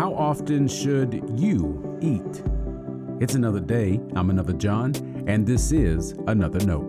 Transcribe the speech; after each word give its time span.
How 0.00 0.14
often 0.14 0.66
should 0.66 1.22
you 1.38 1.98
eat? 2.00 2.42
It's 3.22 3.34
another 3.34 3.60
day. 3.60 4.00
I'm 4.16 4.30
another 4.30 4.54
John, 4.54 4.94
and 5.26 5.46
this 5.46 5.72
is 5.72 6.12
Another 6.26 6.58
Note. 6.60 6.88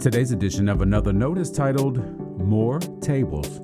Today's 0.00 0.32
edition 0.32 0.70
of 0.70 0.80
Another 0.80 1.12
Note 1.12 1.36
is 1.36 1.52
titled 1.52 1.98
More 2.38 2.78
Tables. 3.02 3.60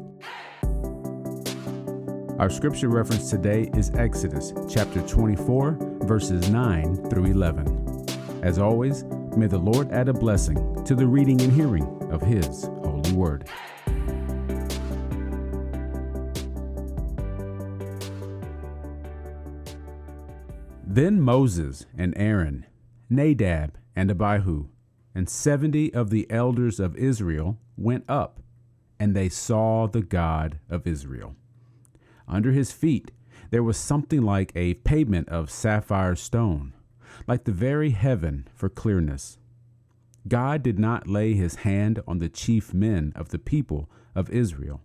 Our 2.38 2.50
scripture 2.50 2.90
reference 2.90 3.30
today 3.30 3.70
is 3.74 3.95
Exodus 3.95 4.52
chapter 4.68 5.00
24, 5.09 5.79
verses 6.02 6.50
9 6.50 7.09
through 7.09 7.24
11. 7.24 8.43
As 8.43 8.59
always, 8.59 9.04
may 9.38 9.46
the 9.46 9.56
Lord 9.56 9.90
add 9.90 10.11
a 10.11 10.12
blessing 10.12 10.84
to 10.84 10.95
the 10.95 11.06
reading 11.06 11.40
and 11.40 11.50
hearing 11.50 11.86
of 12.12 12.20
His 12.20 12.64
holy 12.85 13.13
word. 13.13 13.49
Then 20.95 21.23
Moses 21.23 21.87
and 21.96 22.13
Aaron, 22.19 22.67
Nadab 23.09 23.79
and 23.96 24.11
Abihu, 24.11 24.69
and 25.15 25.27
seventy 25.27 25.91
of 25.95 26.11
the 26.11 26.31
elders 26.31 26.79
of 26.79 26.95
Israel 26.96 27.57
went 27.79 28.05
up, 28.11 28.41
and 29.01 29.17
they 29.17 29.31
saw 29.31 29.87
the 29.87 30.03
God 30.03 30.59
of 30.68 30.87
Israel. 30.87 31.35
Under 32.28 32.53
his 32.53 32.73
feet 32.73 33.11
there 33.48 33.62
was 33.62 33.78
something 33.78 34.20
like 34.20 34.53
a 34.55 34.75
pavement 34.75 35.31
of 35.31 35.51
sapphire 35.51 36.15
stone, 36.15 36.75
like 37.27 37.45
the 37.45 37.53
very 37.53 37.93
heaven 37.93 38.47
for 38.55 38.69
clearness. 38.69 39.39
God 40.29 40.62
did 40.62 40.79
not 40.79 41.09
lay 41.09 41.33
his 41.33 41.55
hand 41.55 42.03
on 42.06 42.19
the 42.19 42.29
chief 42.29 42.75
men 42.75 43.15
of 43.17 43.31
the 43.31 43.39
people 43.39 43.89
of 44.15 44.29
Israel. 44.29 44.83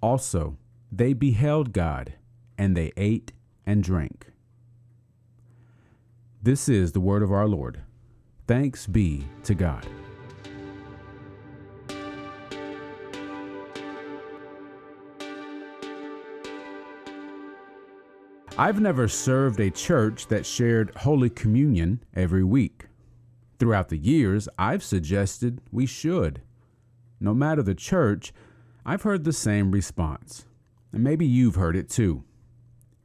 Also, 0.00 0.56
they 0.90 1.12
beheld 1.12 1.72
God, 1.72 2.14
and 2.58 2.76
they 2.76 2.92
ate 2.96 3.30
and 3.64 3.80
drank. 3.80 4.32
This 6.44 6.68
is 6.68 6.92
the 6.92 7.00
word 7.00 7.22
of 7.22 7.32
our 7.32 7.48
Lord. 7.48 7.80
Thanks 8.46 8.86
be 8.86 9.24
to 9.44 9.54
God. 9.54 9.86
I've 18.58 18.78
never 18.78 19.08
served 19.08 19.58
a 19.58 19.70
church 19.70 20.26
that 20.26 20.44
shared 20.44 20.94
Holy 20.96 21.30
Communion 21.30 22.04
every 22.12 22.44
week. 22.44 22.88
Throughout 23.58 23.88
the 23.88 23.96
years, 23.96 24.46
I've 24.58 24.84
suggested 24.84 25.62
we 25.72 25.86
should. 25.86 26.42
No 27.20 27.32
matter 27.32 27.62
the 27.62 27.74
church, 27.74 28.34
I've 28.84 29.00
heard 29.00 29.24
the 29.24 29.32
same 29.32 29.70
response. 29.70 30.44
And 30.92 31.02
maybe 31.02 31.24
you've 31.24 31.54
heard 31.54 31.74
it 31.74 31.88
too. 31.88 32.22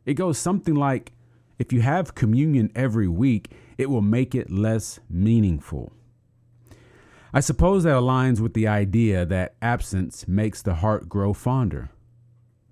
It 0.06 0.16
goes 0.16 0.38
something 0.38 0.76
like 0.76 1.14
if 1.60 1.74
you 1.74 1.82
have 1.82 2.16
communion 2.16 2.72
every 2.74 3.08
week, 3.08 3.52
it 3.78 3.90
will 3.90 4.02
make 4.02 4.34
it 4.34 4.50
less 4.50 5.00
meaningful. 5.10 5.92
I 7.34 7.42
suppose 7.42 7.84
that 7.84 7.96
aligns 7.96 8.40
with 8.40 8.54
the 8.54 8.68
idea 8.68 9.26
that 9.26 9.56
absence 9.62 10.28
makes 10.28 10.62
the 10.62 10.76
heart 10.76 11.08
grow 11.08 11.34
fonder. 11.34 11.90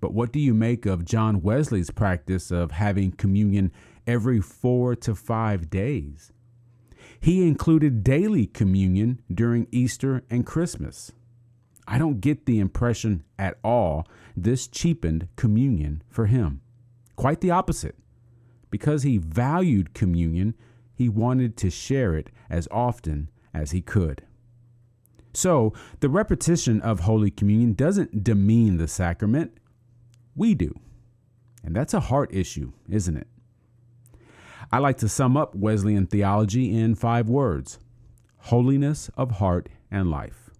But 0.00 0.14
what 0.14 0.32
do 0.32 0.40
you 0.40 0.54
make 0.54 0.86
of 0.86 1.04
John 1.04 1.42
Wesley's 1.42 1.90
practice 1.90 2.50
of 2.50 2.72
having 2.72 3.12
communion 3.12 3.72
every 4.06 4.40
four 4.40 4.96
to 4.96 5.14
five 5.14 5.70
days? 5.70 6.32
He 7.20 7.46
included 7.46 8.02
daily 8.02 8.46
communion 8.46 9.20
during 9.32 9.66
Easter 9.70 10.22
and 10.30 10.46
Christmas. 10.46 11.12
I 11.86 11.98
don't 11.98 12.20
get 12.20 12.46
the 12.46 12.58
impression 12.58 13.24
at 13.38 13.58
all 13.62 14.06
this 14.36 14.66
cheapened 14.66 15.28
communion 15.36 16.02
for 16.08 16.26
him. 16.26 16.60
Quite 17.16 17.40
the 17.40 17.50
opposite. 17.50 17.96
Because 18.70 19.02
he 19.02 19.18
valued 19.18 19.94
communion, 19.94 20.54
he 20.94 21.08
wanted 21.08 21.56
to 21.58 21.70
share 21.70 22.14
it 22.14 22.30
as 22.50 22.68
often 22.70 23.30
as 23.54 23.70
he 23.70 23.80
could. 23.80 24.22
So, 25.32 25.72
the 26.00 26.08
repetition 26.08 26.80
of 26.80 27.00
Holy 27.00 27.30
Communion 27.30 27.74
doesn't 27.74 28.24
demean 28.24 28.78
the 28.78 28.88
sacrament, 28.88 29.58
we 30.34 30.54
do. 30.54 30.74
And 31.62 31.74
that's 31.76 31.94
a 31.94 32.00
heart 32.00 32.34
issue, 32.34 32.72
isn't 32.88 33.16
it? 33.16 33.28
I 34.70 34.78
like 34.78 34.98
to 34.98 35.08
sum 35.08 35.36
up 35.36 35.54
Wesleyan 35.54 36.06
theology 36.06 36.76
in 36.76 36.94
five 36.94 37.28
words 37.28 37.78
holiness 38.42 39.10
of 39.16 39.32
heart 39.32 39.68
and 39.90 40.10
life. 40.10 40.50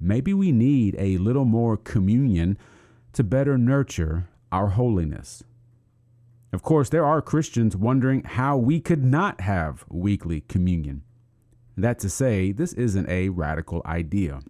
Maybe 0.00 0.32
we 0.34 0.52
need 0.52 0.96
a 0.98 1.18
little 1.18 1.44
more 1.44 1.76
communion 1.76 2.58
to 3.12 3.22
better 3.22 3.58
nurture 3.58 4.28
our 4.50 4.68
holiness. 4.68 5.44
Of 6.52 6.62
course, 6.62 6.90
there 6.90 7.06
are 7.06 7.22
Christians 7.22 7.76
wondering 7.76 8.24
how 8.24 8.56
we 8.56 8.78
could 8.80 9.02
not 9.02 9.40
have 9.40 9.84
weekly 9.88 10.42
communion. 10.42 11.02
That 11.76 11.98
to 12.00 12.10
say, 12.10 12.52
this 12.52 12.74
isn't 12.74 13.08
a 13.08 13.30
radical 13.30 13.80
idea. 13.86 14.40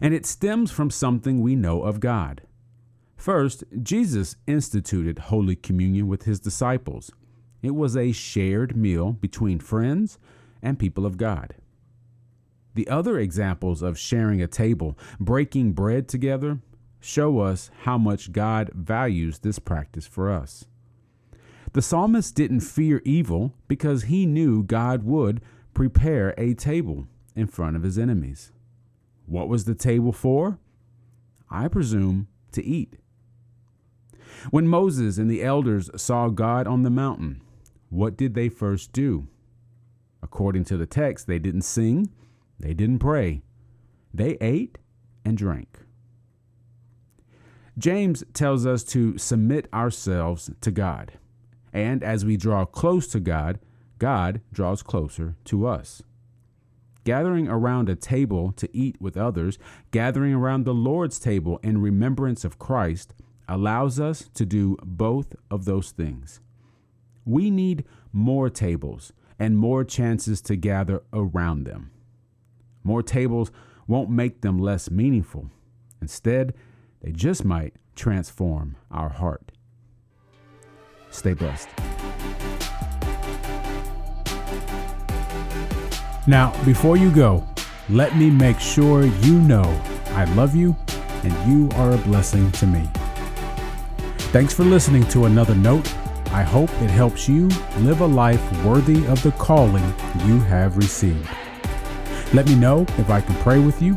And 0.00 0.14
it 0.14 0.24
stems 0.24 0.70
from 0.70 0.90
something 0.90 1.40
we 1.40 1.56
know 1.56 1.82
of 1.82 1.98
God. 1.98 2.42
First, 3.16 3.64
Jesus 3.82 4.36
instituted 4.46 5.18
Holy 5.18 5.56
Communion 5.56 6.06
with 6.06 6.24
his 6.24 6.38
disciples. 6.38 7.10
It 7.62 7.74
was 7.74 7.96
a 7.96 8.12
shared 8.12 8.76
meal 8.76 9.12
between 9.12 9.58
friends 9.58 10.18
and 10.62 10.78
people 10.78 11.04
of 11.04 11.16
God. 11.16 11.54
The 12.74 12.88
other 12.88 13.18
examples 13.18 13.82
of 13.82 13.98
sharing 13.98 14.42
a 14.42 14.46
table, 14.46 14.98
breaking 15.18 15.72
bread 15.72 16.08
together, 16.08 16.58
show 17.06 17.38
us 17.38 17.70
how 17.82 17.96
much 17.96 18.32
God 18.32 18.70
values 18.74 19.38
this 19.38 19.58
practice 19.58 20.06
for 20.06 20.30
us. 20.30 20.64
The 21.72 21.82
psalmist 21.82 22.34
didn't 22.34 22.60
fear 22.60 23.02
evil 23.04 23.54
because 23.68 24.04
he 24.04 24.26
knew 24.26 24.62
God 24.62 25.04
would 25.04 25.40
prepare 25.74 26.34
a 26.36 26.54
table 26.54 27.06
in 27.34 27.46
front 27.46 27.76
of 27.76 27.82
his 27.82 27.98
enemies. 27.98 28.50
What 29.26 29.48
was 29.48 29.64
the 29.64 29.74
table 29.74 30.12
for? 30.12 30.58
I 31.50 31.68
presume 31.68 32.28
to 32.52 32.64
eat. 32.64 32.96
When 34.50 34.68
Moses 34.68 35.18
and 35.18 35.30
the 35.30 35.42
elders 35.42 35.90
saw 35.96 36.28
God 36.28 36.66
on 36.66 36.82
the 36.82 36.90
mountain, 36.90 37.40
what 37.90 38.16
did 38.16 38.34
they 38.34 38.48
first 38.48 38.92
do? 38.92 39.28
According 40.22 40.64
to 40.64 40.76
the 40.76 40.86
text, 40.86 41.26
they 41.26 41.38
didn't 41.38 41.62
sing, 41.62 42.10
they 42.58 42.74
didn't 42.74 42.98
pray, 42.98 43.42
they 44.12 44.36
ate 44.40 44.78
and 45.24 45.36
drank. 45.36 45.85
James 47.78 48.24
tells 48.32 48.64
us 48.64 48.82
to 48.84 49.18
submit 49.18 49.68
ourselves 49.72 50.50
to 50.60 50.70
God. 50.70 51.12
And 51.72 52.02
as 52.02 52.24
we 52.24 52.36
draw 52.36 52.64
close 52.64 53.06
to 53.08 53.20
God, 53.20 53.58
God 53.98 54.40
draws 54.52 54.82
closer 54.82 55.36
to 55.44 55.66
us. 55.66 56.02
Gathering 57.04 57.48
around 57.48 57.88
a 57.88 57.94
table 57.94 58.52
to 58.52 58.68
eat 58.74 59.00
with 59.00 59.16
others, 59.16 59.58
gathering 59.90 60.32
around 60.34 60.64
the 60.64 60.74
Lord's 60.74 61.18
table 61.18 61.60
in 61.62 61.80
remembrance 61.80 62.44
of 62.44 62.58
Christ, 62.58 63.14
allows 63.48 64.00
us 64.00 64.28
to 64.34 64.44
do 64.44 64.76
both 64.82 65.36
of 65.50 65.66
those 65.66 65.92
things. 65.92 66.40
We 67.24 67.50
need 67.50 67.84
more 68.12 68.50
tables 68.50 69.12
and 69.38 69.56
more 69.56 69.84
chances 69.84 70.40
to 70.42 70.56
gather 70.56 71.02
around 71.12 71.64
them. 71.64 71.90
More 72.82 73.02
tables 73.02 73.50
won't 73.86 74.10
make 74.10 74.40
them 74.40 74.58
less 74.58 74.90
meaningful. 74.90 75.50
Instead, 76.00 76.54
they 77.06 77.12
just 77.12 77.44
might 77.44 77.72
transform 77.94 78.74
our 78.90 79.08
heart. 79.08 79.52
Stay 81.10 81.34
blessed. 81.34 81.68
Now, 86.26 86.52
before 86.64 86.96
you 86.96 87.12
go, 87.12 87.46
let 87.88 88.16
me 88.16 88.28
make 88.28 88.58
sure 88.58 89.04
you 89.04 89.38
know 89.38 89.80
I 90.14 90.24
love 90.34 90.56
you 90.56 90.74
and 91.22 91.48
you 91.48 91.70
are 91.76 91.92
a 91.92 91.98
blessing 91.98 92.50
to 92.50 92.66
me. 92.66 92.90
Thanks 94.32 94.52
for 94.52 94.64
listening 94.64 95.06
to 95.10 95.26
another 95.26 95.54
note. 95.54 95.88
I 96.32 96.42
hope 96.42 96.70
it 96.82 96.90
helps 96.90 97.28
you 97.28 97.46
live 97.78 98.00
a 98.00 98.06
life 98.06 98.64
worthy 98.64 99.06
of 99.06 99.22
the 99.22 99.30
calling 99.30 99.84
you 100.24 100.40
have 100.40 100.76
received. 100.76 101.30
Let 102.34 102.48
me 102.48 102.56
know 102.56 102.84
if 102.98 103.10
I 103.10 103.20
can 103.20 103.36
pray 103.36 103.60
with 103.60 103.80
you 103.80 103.96